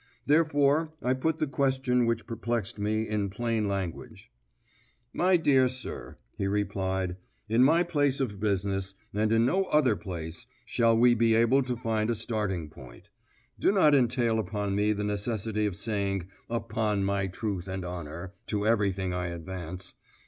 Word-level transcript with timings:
Therefore 0.25 0.93
I 1.03 1.13
put 1.13 1.37
the 1.37 1.45
questions 1.45 2.07
which 2.07 2.25
perplexed 2.25 2.79
me 2.79 3.07
in 3.07 3.29
plain 3.29 3.67
language. 3.67 4.31
"My 5.13 5.37
dear 5.37 5.67
sir," 5.67 6.17
he 6.39 6.47
replied, 6.47 7.17
"in 7.47 7.63
my 7.63 7.83
place 7.83 8.19
of 8.19 8.39
business, 8.39 8.95
and 9.13 9.31
in 9.31 9.45
no 9.45 9.65
other 9.65 9.95
place, 9.95 10.47
shall 10.65 10.97
we 10.97 11.13
be 11.13 11.35
able 11.35 11.61
to 11.61 11.75
find 11.77 12.09
a 12.09 12.15
starting 12.15 12.67
point. 12.71 13.09
Do 13.59 13.71
not 13.71 13.93
entail 13.93 14.39
upon 14.39 14.73
me 14.75 14.91
the 14.91 15.03
necessity 15.03 15.67
of 15.67 15.75
saying 15.75 16.27
'upon 16.49 17.03
my 17.03 17.27
truth 17.27 17.67
and 17.67 17.85
honour' 17.85 18.33
to 18.47 18.65
everything 18.65 19.13
I 19.13 19.27
advance. 19.27 19.93